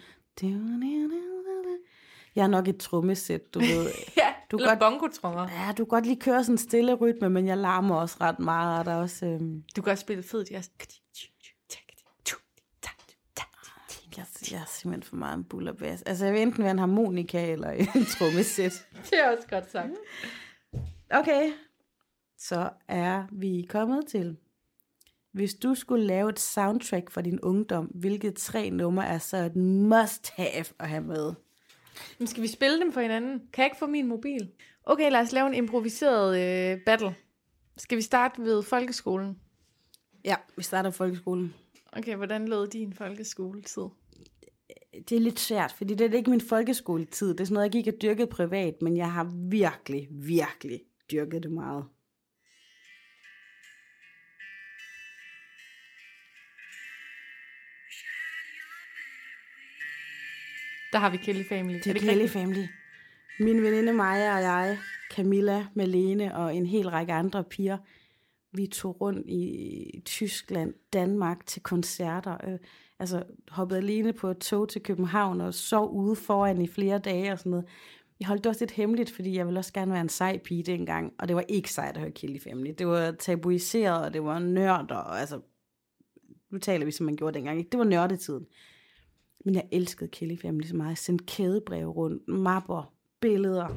jeg 2.37 2.43
er 2.43 2.47
nok 2.47 2.69
et 2.69 2.77
trommesæt, 2.77 3.55
du 3.55 3.59
ved. 3.59 3.87
Ja, 4.17 4.30
Du 4.51 4.57
eller 4.57 4.79
bongotrommer. 4.79 5.49
Ja, 5.51 5.73
du 5.73 5.85
kan 5.85 5.87
godt 5.87 6.07
lige 6.07 6.21
køre 6.21 6.45
sådan 6.45 6.55
en 6.55 6.59
stille 6.59 6.95
rytme, 6.95 7.31
men 7.31 7.47
jeg 7.47 7.57
larmer 7.57 7.95
også 7.97 8.17
ret 8.21 8.39
meget, 8.39 8.79
og 8.79 8.85
der 8.85 8.93
er 8.93 8.97
også... 8.97 9.27
Øhm, 9.27 9.65
Du 9.77 9.83
kan 9.83 9.91
også 9.91 10.03
spille 10.03 10.23
fed 10.23 10.45
jazz. 10.51 10.69
jeg, 14.17 14.27
jeg 14.53 14.61
er 14.61 14.67
simpelthen 14.69 15.03
for 15.09 15.17
meget 15.17 15.37
en 15.37 15.45
bullerbass. 15.45 16.03
Altså, 16.03 16.25
jeg 16.25 16.35
vil 16.35 16.43
enten 16.43 16.63
være 16.63 16.71
en 16.71 16.79
harmonika 16.79 17.53
eller 17.53 17.71
en 17.71 17.87
trommesæt. 18.19 18.87
Det 19.11 19.19
er 19.19 19.37
også 19.37 19.49
godt 19.49 19.71
sagt. 19.71 19.91
Okay, 21.11 21.53
så 22.39 22.71
er 22.89 23.25
vi 23.33 23.67
kommet 23.71 24.07
til. 24.07 24.37
Hvis 25.33 25.55
du 25.55 25.75
skulle 25.75 26.07
lave 26.07 26.29
et 26.31 26.41
soundtrack 26.41 27.11
for 27.11 27.21
din 27.21 27.41
ungdom, 27.41 27.85
hvilke 27.85 28.31
tre 28.31 28.71
numre 28.71 29.07
er 29.07 29.19
så 29.19 29.37
et 29.37 29.57
must-have 29.57 30.65
at 30.79 30.89
have 30.89 31.03
med? 31.03 31.33
Men 32.19 32.27
skal 32.27 32.43
vi 32.43 32.49
spille 32.49 32.81
dem 32.81 32.93
for 32.93 33.01
hinanden? 33.01 33.39
Kan 33.53 33.63
jeg 33.63 33.67
ikke 33.67 33.79
få 33.79 33.87
min 33.87 34.07
mobil? 34.07 34.51
Okay, 34.85 35.11
lad 35.11 35.21
os 35.21 35.33
lave 35.33 35.47
en 35.47 35.55
improviseret 35.55 36.39
øh, 36.39 36.81
battle. 36.87 37.15
Skal 37.77 37.97
vi 37.97 38.03
starte 38.03 38.43
ved 38.43 38.63
folkeskolen? 38.63 39.39
Ja, 40.25 40.35
vi 40.57 40.63
starter 40.63 40.91
folkeskolen. 40.91 41.55
Okay, 41.93 42.17
hvordan 42.17 42.49
lød 42.49 42.69
din 42.69 42.93
folkeskoletid? 42.93 43.83
Det 45.09 45.13
er 45.13 45.21
lidt 45.21 45.41
svært, 45.41 45.73
fordi 45.73 45.95
det 45.95 46.15
er 46.15 46.19
ikke 46.19 46.31
min 46.31 46.41
folkeskoletid. 46.41 47.29
Det 47.29 47.41
er 47.41 47.45
sådan 47.45 47.55
noget, 47.55 47.65
jeg 47.65 47.85
gik 47.85 47.95
og 47.95 48.03
dyrkede 48.03 48.27
privat, 48.27 48.83
men 48.83 48.97
jeg 48.97 49.13
har 49.13 49.33
virkelig, 49.35 50.09
virkelig 50.11 50.81
dyrket 51.11 51.43
det 51.43 51.51
meget. 51.53 51.85
Der 60.93 60.99
har 60.99 61.11
vi 61.11 61.17
Kelly 61.17 61.45
Family. 61.49 61.75
Det 61.75 61.87
er 61.87 61.95
ikke 61.95 62.01
Kelly 62.01 62.13
rigtigt? 62.13 62.33
Family. 62.33 62.67
Min 63.41 63.63
veninde 63.63 63.93
Maja 63.93 64.37
og 64.37 64.43
jeg, 64.43 64.79
Camilla, 65.11 65.67
Malene 65.75 66.37
og 66.37 66.57
en 66.57 66.67
hel 66.67 66.89
række 66.89 67.13
andre 67.13 67.45
piger, 67.45 67.79
vi 68.53 68.67
tog 68.67 69.01
rundt 69.01 69.27
i 69.27 70.03
Tyskland, 70.05 70.75
Danmark 70.93 71.47
til 71.47 71.63
koncerter. 71.63 72.37
Øh, 72.49 72.59
altså 72.99 73.23
hoppede 73.49 73.79
alene 73.79 74.13
på 74.13 74.29
et 74.29 74.39
tog 74.39 74.69
til 74.69 74.83
København 74.83 75.41
og 75.41 75.55
sov 75.55 75.91
ude 75.91 76.17
foran 76.17 76.63
i 76.63 76.69
flere 76.69 76.99
dage 76.99 77.33
og 77.33 77.39
sådan 77.39 77.51
noget. 77.51 77.67
Vi 78.19 78.25
holdt 78.25 78.45
det 78.45 78.51
også 78.51 78.65
lidt 78.65 78.71
hemmeligt, 78.71 79.11
fordi 79.11 79.37
jeg 79.37 79.47
ville 79.47 79.61
også 79.61 79.73
gerne 79.73 79.93
være 79.93 80.01
en 80.01 80.09
sej 80.09 80.39
pige 80.39 80.63
dengang, 80.63 81.13
og 81.19 81.29
det 81.29 81.37
var 81.37 81.45
ikke 81.49 81.73
sejt 81.73 81.95
at 81.95 82.01
høre 82.01 82.11
Kelly 82.11 82.41
Family. 82.41 82.71
Det 82.79 82.87
var 82.87 83.11
tabuiseret, 83.11 84.05
og 84.05 84.15
det 84.15 84.25
var 84.25 84.39
nørder, 84.39 84.97
og 84.97 85.21
altså, 85.21 85.41
nu 86.51 86.59
taler 86.59 86.85
vi, 86.85 86.91
som 86.91 87.07
man 87.07 87.17
gjorde 87.17 87.35
dengang. 87.35 87.59
Ikke? 87.59 87.71
Det 87.71 87.79
var 87.79 87.85
nørdetiden. 87.85 88.47
Men 89.45 89.55
jeg 89.55 89.65
elskede 89.73 90.11
Kelly 90.11 90.39
Family 90.39 90.67
så 90.67 90.77
meget. 90.77 90.89
Jeg 90.89 90.99
sendte 90.99 91.25
kædebreve 91.25 91.91
rundt, 91.91 92.29
mapper, 92.29 92.93
billeder. 93.21 93.69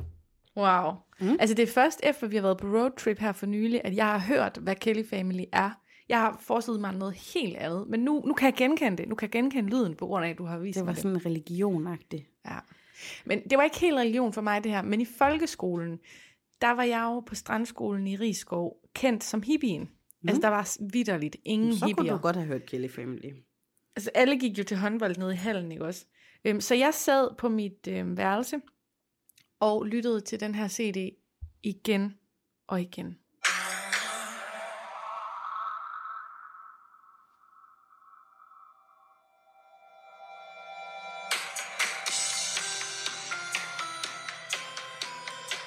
Wow. 0.58 0.94
Mm. 1.20 1.38
Altså 1.40 1.56
det 1.56 1.64
er 1.64 1.74
først 1.74 2.00
efter, 2.04 2.28
vi 2.28 2.36
har 2.36 2.44
været 2.44 2.58
på 2.58 2.68
roadtrip 2.68 3.20
her 3.20 3.32
for 3.32 3.46
nylig, 3.46 3.82
at 3.84 3.96
jeg 3.96 4.06
har 4.06 4.20
hørt, 4.20 4.58
hvad 4.62 4.76
Kelly 4.76 5.06
Family 5.06 5.44
er. 5.52 5.70
Jeg 6.10 6.20
har 6.20 6.38
forestillet 6.42 6.82
mig 6.82 6.94
noget 6.94 7.14
helt 7.14 7.58
andet, 7.58 7.88
men 7.88 8.00
nu, 8.00 8.24
nu 8.26 8.34
kan 8.34 8.46
jeg 8.46 8.54
genkende 8.54 8.98
det. 8.98 9.10
Nu 9.10 9.16
kan 9.16 9.26
jeg 9.26 9.32
genkende 9.32 9.70
lyden, 9.70 9.96
på 9.96 10.06
grund 10.06 10.26
af, 10.26 10.30
at 10.30 10.38
du 10.38 10.46
har 10.46 10.58
vist 10.58 10.76
Det 10.76 10.86
var 10.86 10.92
mig 10.92 10.98
sådan 10.98 11.26
religionagtigt. 11.26 12.24
Ja. 12.46 12.58
Men 13.26 13.42
det 13.50 13.58
var 13.58 13.64
ikke 13.64 13.80
helt 13.80 13.98
religion 13.98 14.34
for 14.34 14.42
mig, 14.42 14.64
det 14.64 14.72
her. 14.72 14.82
Men 14.82 15.02
i 15.02 15.06
folkeskolen, 15.06 16.00
der 16.62 16.72
var 16.72 16.84
jeg 16.84 17.02
jo 17.02 17.20
på 17.20 17.36
strandskolen 17.36 18.08
i 18.08 18.16
Rigskov, 18.16 18.78
kendt 18.94 19.24
som 19.24 19.42
hippien. 19.42 19.82
Mm. 19.82 20.30
Altså, 20.30 20.42
der 20.42 20.48
var 20.48 20.78
vidderligt 20.94 21.38
ingen 21.46 21.74
Så 21.74 21.80
kunne 21.80 21.88
hippier. 21.88 22.14
du 22.14 22.18
godt 22.22 22.36
have 22.36 22.48
hørt 22.48 22.66
Kelly 22.66 22.90
Family. 22.90 23.30
Altså 23.96 24.12
alle 24.16 24.40
gik 24.40 24.58
jo 24.58 24.64
til 24.64 24.78
håndbold 24.78 25.18
nede 25.18 25.34
i 25.34 25.36
hallen, 25.36 25.72
ikke 25.72 25.86
også? 25.86 26.06
Øhm, 26.46 26.62
så 26.62 26.76
jeg 26.76 26.94
sad 26.94 27.36
på 27.38 27.50
mit 27.50 27.88
øhm, 27.88 28.18
værelse 28.18 28.62
og 29.60 29.86
lyttede 29.86 30.22
til 30.22 30.40
den 30.40 30.56
her 30.56 30.68
CD 30.68 31.18
igen 31.64 32.18
og 32.68 32.82
igen. 32.82 33.18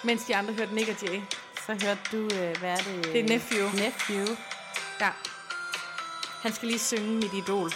Mens 0.04 0.25
de 0.25 0.37
andre 0.37 0.54
hørte 0.54 0.75
Nick 0.75 0.88
og 0.88 1.02
Jay. 1.02 1.21
Så 1.66 1.87
hørte 1.87 2.00
du, 2.12 2.25
øh, 2.25 2.59
hvad 2.59 2.71
er 2.71 2.76
det? 2.76 3.04
Det 3.04 3.21
er 3.21 3.28
Nephew. 3.28 3.66
Nephew. 3.85 4.37
Ja. 5.00 5.11
Han 6.42 6.52
skal 6.52 6.68
lige 6.68 6.78
synge 6.78 7.14
mit 7.14 7.33
idol. 7.35 7.71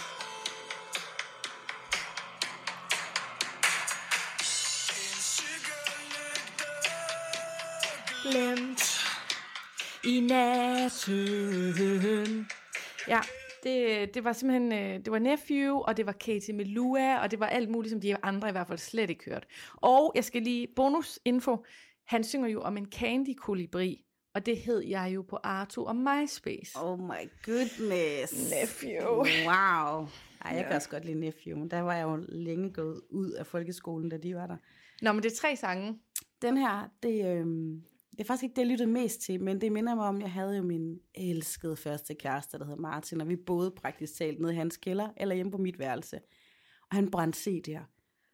Glemt 8.31 9.01
i 10.03 10.19
natten. 10.19 11.77
Ja, 13.07 13.19
det, 13.63 14.13
det 14.13 14.23
var 14.23 14.33
simpelthen, 14.33 14.73
øh, 14.73 15.05
det 15.05 15.11
var 15.11 15.19
Nephew, 15.19 15.75
og 15.75 15.97
det 15.97 16.05
var 16.05 16.11
Katie 16.11 16.55
Melua, 16.55 17.21
og 17.21 17.31
det 17.31 17.39
var 17.39 17.45
alt 17.45 17.69
muligt, 17.69 17.91
som 17.91 18.01
de 18.01 18.23
andre 18.23 18.49
i 18.49 18.51
hvert 18.51 18.67
fald 18.67 18.77
slet 18.77 19.09
ikke 19.09 19.29
hørte. 19.29 19.47
Og 19.75 20.11
jeg 20.15 20.23
skal 20.23 20.41
lige, 20.41 20.67
bonusinfo, 20.75 21.65
han 22.07 22.23
synger 22.23 22.47
jo 22.47 22.61
om 22.61 22.77
en 22.77 22.85
candy 22.85 23.35
kolibri, 23.37 24.05
og 24.33 24.45
det 24.45 24.57
hed 24.57 24.79
jeg 24.79 25.11
jo 25.15 25.21
på 25.21 25.37
Arto 25.43 25.85
og 25.85 25.95
MySpace. 25.95 26.71
Oh 26.81 26.99
my 26.99 27.29
goodness. 27.45 28.51
Nephew. 28.51 29.07
Wow. 29.47 30.07
Ej, 30.45 30.55
jeg 30.55 30.65
kan 30.65 30.75
også 30.75 30.89
godt 30.89 31.05
lide 31.05 31.19
Nephew, 31.19 31.57
men 31.59 31.71
der 31.71 31.79
var 31.79 31.95
jeg 31.95 32.03
jo 32.03 32.25
længe 32.29 32.73
gået 32.73 33.01
ud 33.09 33.31
af 33.31 33.45
folkeskolen, 33.45 34.09
da 34.09 34.17
de 34.17 34.35
var 34.35 34.47
der. 34.47 34.57
Nå, 35.01 35.11
men 35.11 35.23
det 35.23 35.31
er 35.31 35.35
tre 35.35 35.55
sange. 35.55 35.99
Den 36.41 36.57
her, 36.57 36.89
det, 37.03 37.25
øh, 37.25 37.45
det 38.11 38.19
er 38.19 38.23
faktisk 38.23 38.43
ikke 38.43 38.55
det, 38.55 38.61
jeg 38.61 38.67
lyttede 38.67 38.91
mest 38.91 39.21
til, 39.21 39.43
men 39.43 39.61
det 39.61 39.71
minder 39.71 39.95
mig 39.95 40.05
om, 40.05 40.15
at 40.15 40.21
jeg 40.21 40.31
havde 40.31 40.57
jo 40.57 40.63
min 40.63 40.99
elskede 41.15 41.75
første 41.75 42.13
kæreste, 42.15 42.59
der 42.59 42.65
hed 42.65 42.75
Martin, 42.75 43.21
og 43.21 43.29
vi 43.29 43.35
boede 43.35 43.71
praktisk 43.71 44.15
talt 44.15 44.39
nede 44.39 44.53
i 44.53 44.55
hans 44.55 44.77
kælder, 44.77 45.09
eller 45.17 45.35
hjemme 45.35 45.51
på 45.51 45.57
mit 45.57 45.79
værelse. 45.79 46.19
Og 46.89 46.95
han 46.95 47.11
brændte 47.11 47.39
CD'er. 47.39 47.83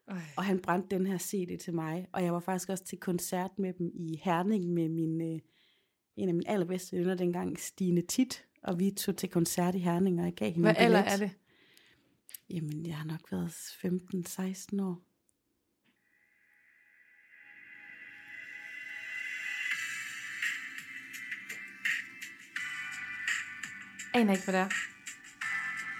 Øj. 0.08 0.18
Og 0.36 0.44
han 0.44 0.60
brændte 0.60 0.96
den 0.96 1.06
her 1.06 1.18
CD 1.18 1.58
til 1.58 1.74
mig, 1.74 2.06
og 2.12 2.24
jeg 2.24 2.32
var 2.32 2.40
faktisk 2.40 2.68
også 2.68 2.84
til 2.84 2.98
koncert 2.98 3.58
med 3.58 3.72
dem 3.72 3.90
i 3.94 4.20
Herning 4.24 4.72
med 4.72 4.88
min, 4.88 5.20
øh, 5.20 5.40
en 6.16 6.28
af 6.28 6.34
mine 6.34 6.50
allerbedste 6.50 6.96
venner 6.96 7.14
dengang, 7.14 7.58
Stine 7.58 8.02
Tit, 8.02 8.44
og 8.62 8.78
vi 8.78 8.90
tog 8.90 9.16
til 9.16 9.28
koncert 9.28 9.74
i 9.74 9.78
Herning, 9.78 10.18
og 10.18 10.24
jeg 10.24 10.34
gav 10.34 10.48
hende 10.48 10.60
Hvad 10.60 10.70
en 10.70 10.76
alder 10.76 11.02
billet. 11.02 11.12
er 11.12 11.26
det? 11.26 11.30
Jamen, 12.50 12.86
jeg 12.86 12.96
har 12.96 13.04
nok 13.04 13.32
været 13.32 13.48
15-16 13.48 14.82
år. 14.82 15.07
Aner 24.18 24.32
ikke, 24.32 24.44
hvad 24.44 24.54
det 24.54 24.60
er. 24.60 24.68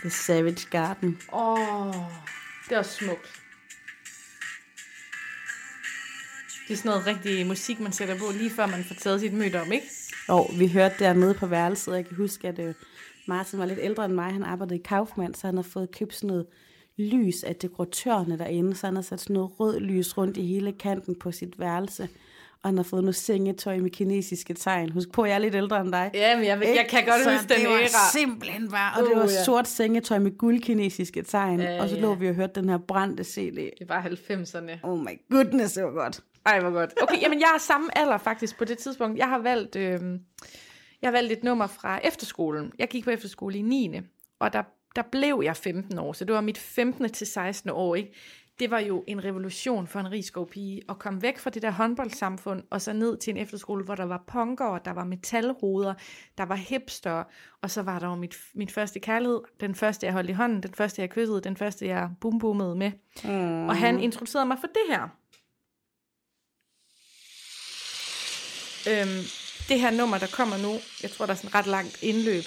The 0.00 0.10
Savage 0.10 0.66
Garden. 0.70 1.18
Åh, 1.32 1.86
oh, 1.86 1.94
det 2.68 2.74
er 2.74 2.78
også 2.78 2.90
smukt. 2.90 3.42
Det 6.68 6.74
er 6.74 6.76
sådan 6.76 6.88
noget 6.88 7.06
rigtig 7.06 7.46
musik, 7.46 7.80
man 7.80 7.92
sætter 7.92 8.18
på, 8.18 8.24
lige 8.32 8.50
før 8.50 8.66
man 8.66 8.84
får 8.84 8.94
taget 8.94 9.20
sit 9.20 9.32
møde 9.32 9.60
om, 9.60 9.72
ikke? 9.72 9.86
Og 10.28 10.50
vi 10.58 10.68
hørte 10.68 10.94
dernede 10.98 11.34
på 11.34 11.46
værelset, 11.46 11.88
og 11.88 11.96
jeg 11.96 12.06
kan 12.06 12.16
huske, 12.16 12.48
at 12.48 12.58
øh, 12.58 12.74
Martin 13.28 13.58
var 13.58 13.66
lidt 13.66 13.78
ældre 13.82 14.04
end 14.04 14.14
mig. 14.14 14.32
Han 14.32 14.42
arbejdede 14.42 14.78
i 14.78 14.82
Kaufmann, 14.84 15.34
så 15.34 15.46
han 15.46 15.56
har 15.56 15.62
fået 15.62 15.90
købt 15.90 16.14
sådan 16.14 16.28
noget 16.28 16.46
lys 16.96 17.42
af 17.42 17.56
dekoratørerne 17.56 18.38
derinde, 18.38 18.74
så 18.74 18.86
han 18.86 18.94
har 18.94 19.02
sat 19.02 19.20
sådan 19.20 19.34
noget 19.34 19.60
rød 19.60 19.80
lys 19.80 20.18
rundt 20.18 20.36
i 20.36 20.46
hele 20.46 20.72
kanten 20.72 21.14
på 21.14 21.32
sit 21.32 21.58
værelse. 21.58 22.08
Og 22.62 22.68
han 22.68 22.76
har 22.76 22.84
fået 22.84 23.02
noget 23.02 23.16
sengetøj 23.16 23.76
med 23.78 23.90
kinesiske 23.90 24.54
tegn. 24.54 24.92
Husk 24.92 25.12
på, 25.12 25.24
jeg 25.24 25.34
er 25.34 25.38
lidt 25.38 25.54
ældre 25.54 25.80
end 25.80 25.92
dig. 25.92 26.10
Ja, 26.14 26.36
men 26.36 26.44
jeg, 26.44 26.62
jeg 26.62 26.86
kan 26.90 27.04
godt 27.06 27.22
så 27.22 27.32
huske 27.32 27.48
den 27.54 27.60
det 27.60 27.68
var 27.68 27.78
æra. 27.78 28.10
simpelthen 28.12 28.70
bare, 28.70 28.92
og 29.00 29.06
det 29.06 29.12
Uh, 29.12 29.16
var 29.18 29.24
ja. 29.24 29.44
sort 29.44 29.68
sengetøj 29.68 30.18
med 30.18 30.38
guldkinesiske 30.38 31.22
tegn. 31.22 31.60
Ja, 31.60 31.82
og 31.82 31.88
så 31.88 31.96
lå 32.00 32.14
vi 32.14 32.28
og 32.28 32.34
hørte 32.34 32.60
den 32.60 32.68
her 32.68 32.78
brændte 32.78 33.24
CD. 33.24 33.70
Det 33.78 33.88
var 33.88 34.02
90'erne. 34.02 34.78
Oh 34.82 34.98
my 35.00 35.20
goodness, 35.30 35.74
det 35.74 35.84
var 35.84 35.90
godt. 35.90 36.20
Ej, 36.46 36.60
hvor 36.60 36.70
godt. 36.70 36.94
Okay, 37.02 37.22
jamen 37.22 37.40
jeg 37.40 37.50
er 37.54 37.58
samme 37.60 37.98
alder 37.98 38.18
faktisk 38.18 38.58
på 38.58 38.64
det 38.64 38.78
tidspunkt. 38.78 39.18
Jeg 39.18 39.28
har 39.28 39.38
valgt, 39.38 39.76
øh, 39.76 40.00
jeg 41.02 41.08
har 41.08 41.12
valgt 41.12 41.32
et 41.32 41.44
nummer 41.44 41.66
fra 41.66 42.00
efterskolen. 42.04 42.72
Jeg 42.78 42.88
gik 42.88 43.04
på 43.04 43.10
efterskole 43.10 43.58
i 43.58 43.62
9. 43.62 44.00
Og 44.40 44.52
der, 44.52 44.62
der 44.96 45.02
blev 45.12 45.40
jeg 45.44 45.56
15 45.56 45.98
år, 45.98 46.12
så 46.12 46.24
det 46.24 46.34
var 46.34 46.40
mit 46.40 46.58
15. 46.58 47.10
til 47.12 47.26
16. 47.26 47.70
år, 47.70 47.94
ikke? 47.94 48.12
Det 48.58 48.70
var 48.70 48.78
jo 48.78 49.04
en 49.06 49.24
revolution 49.24 49.86
for 49.86 50.00
en 50.00 50.10
rigskov 50.10 50.48
pige 50.48 50.82
at 50.88 50.98
komme 50.98 51.22
væk 51.22 51.38
fra 51.38 51.50
det 51.50 51.62
der 51.62 51.70
håndboldsamfund, 51.70 52.62
og 52.70 52.82
så 52.82 52.92
ned 52.92 53.16
til 53.16 53.30
en 53.30 53.36
efterskole, 53.36 53.84
hvor 53.84 53.94
der 53.94 54.04
var 54.04 54.24
punkere, 54.26 54.80
der 54.84 54.90
var 54.90 55.04
metalhoveder, 55.04 55.94
der 56.38 56.44
var 56.44 56.54
hipster, 56.54 57.24
og 57.62 57.70
så 57.70 57.82
var 57.82 57.98
der 57.98 58.06
jo 58.06 58.14
mit, 58.14 58.36
mit 58.54 58.72
første 58.72 59.00
kærlighed, 59.00 59.40
den 59.60 59.74
første 59.74 60.06
jeg 60.06 60.12
holdt 60.12 60.30
i 60.30 60.32
hånden, 60.32 60.62
den 60.62 60.74
første 60.74 61.02
jeg 61.02 61.10
kyssede, 61.10 61.40
den 61.40 61.56
første 61.56 61.86
jeg 61.86 62.10
bumbummede 62.20 62.74
med. 62.74 62.92
Mm. 63.24 63.68
Og 63.68 63.76
han 63.76 64.00
introducerede 64.00 64.46
mig 64.46 64.58
for 64.60 64.66
det 64.66 64.96
her. 64.96 65.02
Øhm, 68.90 69.24
det 69.68 69.80
her 69.80 69.90
nummer, 69.90 70.18
der 70.18 70.26
kommer 70.26 70.56
nu, 70.56 70.72
jeg 71.02 71.10
tror, 71.10 71.26
der 71.26 71.32
er 71.32 71.36
sådan 71.36 71.54
ret 71.54 71.66
langt 71.66 72.02
indløb, 72.02 72.44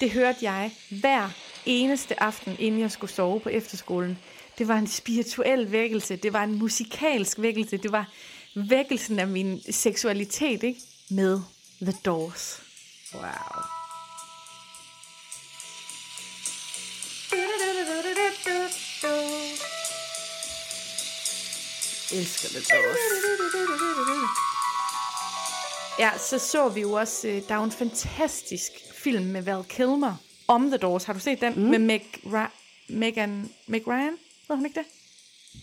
det 0.00 0.10
hørte 0.10 0.38
jeg 0.42 0.72
hver 1.00 1.28
eneste 1.66 2.22
aften, 2.22 2.56
inden 2.58 2.80
jeg 2.80 2.90
skulle 2.90 3.10
sove 3.10 3.40
på 3.40 3.48
efterskolen. 3.48 4.18
Det 4.58 4.68
var 4.68 4.76
en 4.78 4.86
spirituel 4.86 5.72
vækkelse, 5.72 6.16
det 6.16 6.32
var 6.32 6.44
en 6.44 6.58
musikalsk 6.58 7.38
vækkelse, 7.40 7.76
det 7.76 7.92
var 7.92 8.10
vækkelsen 8.56 9.18
af 9.18 9.26
min 9.28 9.62
seksualitet, 9.70 10.62
ikke? 10.62 10.80
Med 11.10 11.40
The 11.82 11.92
Doors. 12.04 12.60
Wow. 13.14 13.22
Elsker 22.12 22.48
det 22.48 22.58
også. 22.58 22.98
Ja, 25.98 26.10
så 26.18 26.38
så 26.38 26.68
vi 26.68 26.80
jo 26.80 26.92
også, 26.92 27.28
øh, 27.28 27.42
der 27.48 27.54
er 27.54 27.58
jo 27.58 27.64
en 27.64 27.72
fantastisk 27.72 28.72
film 28.94 29.24
med 29.24 29.42
Val 29.42 29.64
Kilmer 29.68 30.14
om 30.48 30.68
The 30.68 30.76
Doors. 30.78 31.04
Har 31.04 31.12
du 31.12 31.18
set 31.20 31.40
den? 31.40 31.52
Mm. 31.56 31.60
Med 31.62 31.78
Meg, 31.78 32.02
Ra- 32.24 32.50
Megan, 32.88 33.50
Meg 33.66 33.86
Ryan? 33.88 34.16
Ved 34.48 34.56
hun 34.56 34.66
ikke 34.66 34.80
det? 34.80 34.86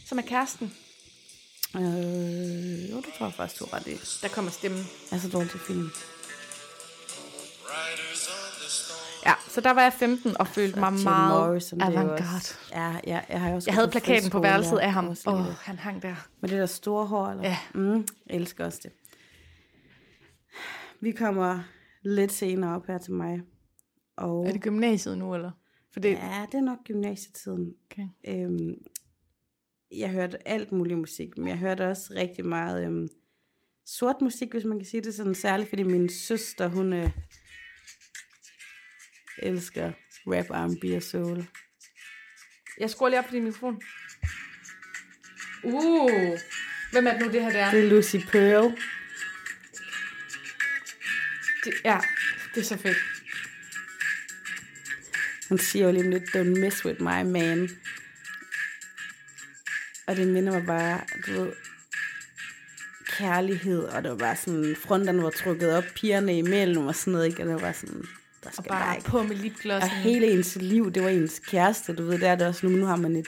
Som 0.07 0.17
er 0.17 0.21
kæresten. 0.21 0.73
Øh, 1.75 2.91
jo, 2.91 2.97
det 2.97 3.13
tror 3.17 3.25
jeg 3.25 3.33
faktisk, 3.33 3.59
du 3.59 3.65
ret 3.65 3.87
i. 3.87 3.95
Der 4.21 4.27
kommer 4.27 4.51
stemmen. 4.51 4.85
Jeg 5.11 5.17
er 5.17 5.21
så 5.21 5.29
dårlig 5.29 5.51
til 5.51 5.59
film. 5.59 5.89
Ja, 9.25 9.33
så 9.47 9.61
der 9.61 9.71
var 9.71 9.81
jeg 9.81 9.93
15 9.93 10.37
og 10.37 10.47
følte 10.47 10.79
mig 10.79 10.91
Jim 10.93 11.03
meget 11.03 11.47
Morrison, 11.47 11.81
avantgarde. 11.81 12.45
Ja, 12.71 12.95
ja, 13.07 13.21
jeg 13.29 13.41
har 13.41 13.53
også 13.53 13.69
Jeg 13.69 13.75
havde 13.75 13.87
plakaten 13.87 14.29
på 14.29 14.39
værelset 14.39 14.77
af 14.77 14.91
ham. 14.93 15.15
Åh, 15.27 15.33
oh, 15.33 15.45
han 15.45 15.79
hang 15.79 16.01
der. 16.01 16.15
Med 16.41 16.49
det 16.49 16.59
der 16.59 16.65
store 16.65 17.05
hår, 17.05 17.27
eller? 17.27 17.43
Ja. 17.43 17.57
Mm, 17.73 18.07
jeg 18.27 18.35
elsker 18.35 18.65
også 18.65 18.79
det. 18.83 18.91
Vi 21.01 21.11
kommer 21.11 21.59
lidt 22.03 22.31
senere 22.31 22.75
op 22.75 22.87
her 22.87 22.97
til 22.97 23.13
mig. 23.13 23.41
Og 24.17 24.47
Er 24.47 24.51
det 24.51 24.61
gymnasiet 24.61 25.17
nu, 25.17 25.35
eller? 25.35 25.51
For 25.93 25.99
det, 25.99 26.09
ja, 26.09 26.45
det 26.51 26.57
er 26.57 26.61
nok 26.61 26.83
gymnasietiden. 26.83 27.75
Okay. 27.91 28.07
Øhm, 28.27 28.73
jeg 29.91 30.09
hørte 30.09 30.47
alt 30.47 30.71
muligt 30.71 30.99
musik, 30.99 31.37
men 31.37 31.47
jeg 31.47 31.57
hørte 31.57 31.87
også 31.87 32.13
rigtig 32.15 32.45
meget 32.45 32.85
øhm, 32.85 33.07
sort 33.85 34.21
musik, 34.21 34.51
hvis 34.51 34.65
man 34.65 34.79
kan 34.79 34.87
sige 34.87 35.01
det 35.01 35.15
sådan, 35.15 35.35
særligt 35.35 35.69
fordi 35.69 35.83
min 35.83 36.09
søster, 36.09 36.67
hun 36.67 36.93
øh, 36.93 37.09
elsker 39.37 39.91
rap, 40.27 40.49
R&B 40.49 40.95
og 40.95 41.03
soul. 41.03 41.47
jeg 42.79 42.89
skruer 42.89 43.09
lige 43.09 43.19
op 43.19 43.25
på 43.25 43.31
din 43.31 43.43
mikrofon. 43.43 43.81
Uh, 45.63 46.39
hvem 46.91 47.07
er 47.07 47.11
det 47.11 47.21
nu, 47.21 47.31
det 47.31 47.41
her 47.41 47.51
der? 47.51 47.71
Det 47.71 47.85
er 47.85 47.89
Lucy 47.89 48.15
Pearl. 48.31 48.77
Det, 51.63 51.73
ja, 51.85 51.99
det 52.55 52.61
er 52.61 52.65
så 52.65 52.77
fedt. 52.77 53.20
Hun 55.51 55.57
siger 55.59 55.85
jo 55.85 55.91
lige 55.91 56.09
lidt, 56.09 56.23
don't 56.35 56.59
mess 56.59 56.85
with 56.85 57.01
my 57.01 57.23
man. 57.23 57.69
Og 60.07 60.15
det 60.15 60.27
minder 60.27 60.51
mig 60.51 60.65
bare, 60.65 61.01
du 61.27 61.31
ved, 61.31 61.51
kærlighed, 63.07 63.83
og 63.83 64.03
det 64.03 64.11
var 64.11 64.17
bare 64.17 64.35
sådan, 64.35 64.75
fronterne 64.79 65.23
var 65.23 65.29
trukket 65.29 65.77
op, 65.77 65.83
pigerne 65.95 66.37
imellem 66.37 66.87
og 66.87 66.95
sådan 66.95 67.13
noget, 67.13 67.27
ikke? 67.27 67.41
Og 67.41 67.45
det 67.45 67.53
var 67.53 67.59
bare 67.61 67.73
sådan, 67.73 68.01
der 68.43 68.47
Og 68.49 68.53
skal 68.53 68.65
bare, 68.67 68.83
bare 68.83 68.97
ikke. 68.97 69.09
på 69.09 69.23
med 69.23 69.35
lipglossen. 69.35 69.91
Og 69.91 69.97
hele 69.97 70.27
ens 70.27 70.55
liv, 70.55 70.91
det 70.91 71.03
var 71.03 71.09
ens 71.09 71.39
kæreste, 71.39 71.95
du 71.95 72.03
ved, 72.03 72.19
det 72.19 72.27
er 72.27 72.35
det 72.35 72.47
også 72.47 72.65
nu, 72.67 72.77
nu 72.77 72.85
har 72.85 72.95
man 72.95 73.15
et... 73.15 73.27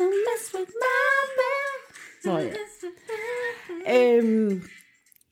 Don't 0.00 0.16
mess 0.26 0.54
with 0.54 0.70
my 0.70 1.12
man. 1.38 1.78
Nå 2.24 2.38
ja. 2.38 2.52
Øhm, 4.18 4.62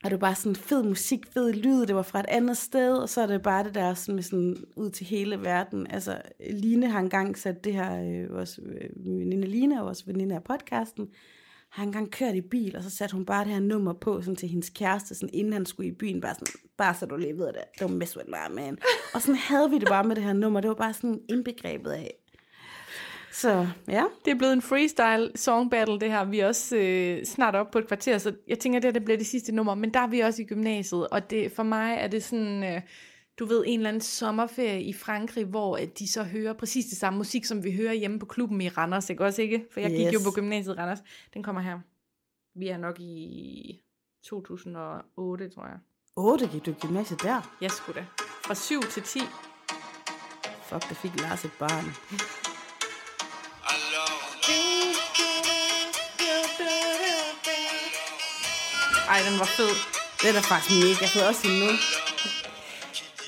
og 0.04 0.11
det 0.11 0.21
var 0.21 0.26
bare 0.26 0.35
sådan 0.35 0.57
fed 0.57 0.83
musik, 0.83 1.26
fed 1.33 1.52
lyd, 1.52 1.87
det 1.87 1.95
var 1.95 2.02
fra 2.02 2.21
et 2.21 2.26
andet 2.28 2.57
sted, 2.57 2.97
og 2.97 3.09
så 3.09 3.21
er 3.21 3.26
det 3.26 3.42
bare 3.42 3.64
det 3.64 3.75
der 3.75 3.95
sådan, 3.95 4.14
med 4.14 4.23
sådan 4.23 4.57
ud 4.76 4.90
til 4.90 5.07
hele 5.07 5.42
verden. 5.42 5.87
Altså, 5.90 6.23
Line 6.50 6.88
har 6.88 7.00
engang 7.00 7.38
sat 7.38 7.64
det 7.64 7.75
her, 7.75 8.02
øh, 8.02 8.35
vores 8.35 8.61
øh, 8.62 9.04
veninde 9.07 9.47
Line, 9.47 9.80
vores 9.80 10.07
veninde 10.07 10.35
af 10.35 10.45
podcasten, 10.45 11.09
har 11.71 11.85
engang 11.85 12.11
kørt 12.11 12.35
i 12.35 12.40
bil, 12.40 12.76
og 12.76 12.83
så 12.83 12.90
satte 12.90 13.16
hun 13.16 13.26
bare 13.26 13.45
det 13.45 13.52
her 13.52 13.61
nummer 13.61 13.92
på 13.92 14.23
sådan 14.23 14.37
til 14.37 14.49
hendes 14.49 14.71
kæreste, 14.71 15.14
sådan 15.14 15.30
inden 15.33 15.52
han 15.52 15.66
skulle 15.66 15.88
i 15.88 15.92
byen, 15.92 16.21
bare 16.21 16.35
sådan, 16.35 16.61
bare 16.76 16.95
så 16.95 17.07
du 17.07 17.16
lige 17.16 17.38
ved 17.38 17.47
det, 17.47 17.83
don't 17.83 17.92
mess 17.92 18.16
with 18.16 18.28
my 18.28 18.54
man. 18.54 18.78
Og 19.14 19.23
sådan 19.23 19.35
havde 19.35 19.71
vi 19.71 19.78
det 19.78 19.88
bare 19.88 20.04
med 20.04 20.16
det 20.16 20.25
her 20.25 20.33
nummer, 20.33 20.61
det 20.61 20.69
var 20.69 20.75
bare 20.75 20.92
sådan 20.92 21.21
indbegrebet 21.28 21.90
af, 21.90 22.14
så 23.33 23.69
ja. 23.89 24.05
Det 24.25 24.31
er 24.31 24.35
blevet 24.35 24.53
en 24.53 24.63
freestyle 24.63 25.31
song 25.37 25.71
battle, 25.71 26.01
det 26.01 26.11
her. 26.11 26.25
Vi 26.25 26.41
er 26.41 26.47
også 26.47 26.77
øh, 26.77 27.25
snart 27.25 27.55
op 27.55 27.71
på 27.71 27.79
et 27.79 27.87
kvarter, 27.87 28.19
så 28.19 28.35
jeg 28.49 28.59
tænker, 28.59 28.81
det, 28.81 28.95
det 28.95 29.05
bliver 29.05 29.19
det 29.19 29.27
sidste 29.27 29.53
nummer. 29.53 29.75
Men 29.75 29.95
der 29.95 30.01
er 30.01 30.07
vi 30.07 30.21
også 30.21 30.43
i 30.43 30.45
gymnasiet, 30.45 31.09
og 31.09 31.31
det, 31.31 31.53
for 31.53 31.63
mig 31.63 31.97
er 32.01 32.09
det 32.09 32.25
sådan... 32.25 32.65
Øh, 32.65 32.81
du 33.39 33.47
ved, 33.47 33.65
en 33.67 33.79
eller 33.79 33.89
anden 33.89 34.01
sommerferie 34.01 34.83
i 34.83 34.93
Frankrig, 34.93 35.45
hvor 35.45 35.77
at 35.77 35.99
de 35.99 36.09
så 36.09 36.23
hører 36.23 36.53
præcis 36.53 36.87
det 36.87 36.99
samme 36.99 37.17
musik, 37.17 37.45
som 37.45 37.65
vi 37.65 37.73
hører 37.77 37.93
hjemme 37.93 38.19
på 38.19 38.27
klubben 38.27 38.61
i 38.61 38.69
Randers, 38.69 39.11
ikke 39.11 39.25
også 39.25 39.43
ikke? 39.43 39.67
For 39.73 39.81
jeg 39.81 39.91
gik 39.91 40.07
yes. 40.07 40.15
jo 40.15 40.19
på 40.25 40.31
gymnasiet 40.35 40.75
i 40.75 40.79
Randers. 40.79 40.99
Den 41.35 41.43
kommer 41.43 41.61
her. 41.61 41.79
Vi 42.55 42.69
er 42.69 42.77
nok 42.77 43.01
i 43.01 43.83
2008, 44.25 45.49
tror 45.49 45.67
jeg. 45.67 45.79
8 46.17 46.49
gik 46.53 46.67
du 46.67 46.71
i 46.71 46.75
gymnasiet 46.75 47.23
der? 47.23 47.57
Jeg 47.61 47.71
skulle 47.71 48.01
da. 48.01 48.07
Fra 48.47 48.55
7 48.55 48.81
til 48.81 49.03
10. 49.03 49.19
Fuck, 50.63 50.89
der 50.89 50.95
fik 50.95 51.21
Lars 51.21 51.45
et 51.45 51.53
barn. 51.59 51.85
Ej, 59.14 59.21
den 59.29 59.38
var 59.38 59.50
fed. 59.59 59.73
Den 60.25 60.33
er 60.37 60.45
faktisk 60.50 60.71
mega 60.85 61.07
fed 61.14 61.23
også 61.31 61.47
nu. 61.61 61.69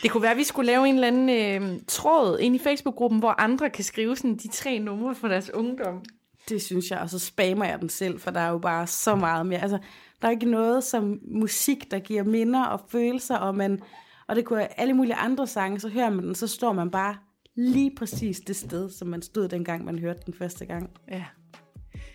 Det 0.03 0.11
kunne 0.11 0.23
være, 0.23 0.31
at 0.31 0.37
vi 0.37 0.45
skulle 0.45 0.67
lave 0.67 0.89
en 0.89 0.95
eller 0.95 1.07
anden 1.07 1.29
øh, 1.29 1.81
tråd 1.89 2.39
ind 2.39 2.55
i 2.57 2.59
Facebook-gruppen, 2.59 3.19
hvor 3.21 3.41
andre 3.41 3.71
kan 3.71 3.85
skrive 3.85 4.17
sådan 4.17 4.37
de 4.37 4.49
tre 4.49 4.79
numre 4.79 5.15
for 5.15 5.29
deres 5.29 5.51
ungdom. 5.55 6.05
Det 6.49 6.63
synes 6.63 6.91
jeg, 6.91 6.99
og 6.99 7.11
så 7.11 7.19
spammer 7.19 7.65
jeg 7.65 7.81
den 7.81 7.89
selv, 7.89 8.21
for 8.21 8.31
der 8.31 8.41
er 8.41 8.51
jo 8.51 8.59
bare 8.59 8.87
så 8.87 9.15
meget 9.15 9.47
mere. 9.47 9.63
Altså, 9.63 9.79
der 10.23 10.29
er 10.29 10.33
ikke 10.33 10.51
noget 10.51 10.85
som 10.85 11.19
musik, 11.23 11.91
der 11.91 11.99
giver 11.99 12.23
minder 12.23 12.65
og 12.65 12.81
følelser, 12.89 13.37
og, 13.37 13.55
man, 13.55 13.81
og 14.29 14.37
det 14.37 14.45
kunne 14.45 14.59
være 14.59 14.81
alle 14.81 14.95
mulige 14.95 15.15
andre 15.15 15.47
sange, 15.47 15.81
så 15.81 15.89
hører 15.89 16.11
man 16.11 16.25
den, 16.25 16.35
så 16.35 16.47
står 16.47 16.73
man 16.73 16.91
bare 16.91 17.17
lige 17.55 17.93
præcis 17.97 18.41
det 18.41 18.57
sted, 18.57 18.91
som 18.91 19.09
man 19.09 19.23
stod 19.23 19.49
dengang, 19.49 19.85
man 19.85 19.99
hørte 19.99 20.21
den 20.27 20.35
første 20.35 20.67
gang. 20.67 20.91
Ja. 21.11 21.25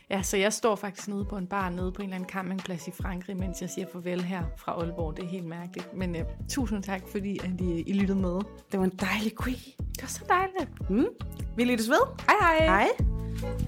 Ja, 0.09 0.21
så 0.21 0.37
jeg 0.37 0.53
står 0.53 0.75
faktisk 0.75 1.07
nede 1.07 1.25
på 1.25 1.37
en 1.37 1.47
bar 1.47 1.69
nede 1.69 1.91
på 1.91 2.01
en 2.01 2.07
eller 2.07 2.15
anden 2.15 2.29
campingplads 2.29 2.87
i 2.87 2.91
Frankrig, 2.91 3.37
mens 3.37 3.61
jeg 3.61 3.69
siger 3.69 3.87
farvel 3.93 4.21
her 4.21 4.43
fra 4.57 4.71
Aalborg. 4.71 5.17
Det 5.17 5.23
er 5.23 5.29
helt 5.29 5.45
mærkeligt. 5.45 5.93
Men 5.93 6.15
uh, 6.15 6.21
tusind 6.49 6.83
tak, 6.83 7.01
fordi 7.11 7.39
at 7.43 7.61
I, 7.61 7.81
I 7.81 7.93
lyttede 7.93 8.19
med. 8.19 8.39
Det 8.71 8.79
var 8.79 8.83
en 8.83 8.99
dejlig 8.99 9.31
quiz. 9.43 9.63
Det 9.77 10.01
var 10.01 10.07
så 10.07 10.23
dejligt. 10.29 10.89
Mm. 10.89 11.07
Vi 11.55 11.63
lyttes 11.63 11.89
ved. 11.89 12.01
Hej 12.27 12.57
hej. 12.57 12.65
Hej. 12.65 13.67